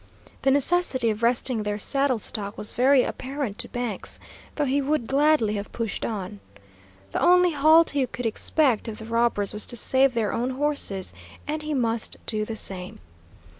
The 0.41 0.49
necessity 0.49 1.11
of 1.11 1.21
resting 1.21 1.61
their 1.61 1.77
saddle 1.77 2.17
stock 2.17 2.57
was 2.57 2.73
very 2.73 3.03
apparent 3.03 3.59
to 3.59 3.69
Banks, 3.69 4.19
though 4.55 4.65
he 4.65 4.81
would 4.81 5.05
gladly 5.05 5.53
have 5.57 5.71
pushed 5.71 6.03
on. 6.05 6.39
The 7.11 7.21
only 7.21 7.51
halt 7.51 7.91
he 7.91 8.07
could 8.07 8.25
expect 8.25 8.87
of 8.87 8.97
the 8.97 9.05
robbers 9.05 9.53
was 9.53 9.67
to 9.67 9.75
save 9.75 10.15
their 10.15 10.33
own 10.33 10.49
horses, 10.49 11.13
and 11.47 11.61
he 11.61 11.75
must 11.75 12.17
do 12.25 12.45
the 12.45 12.55
same. 12.55 12.97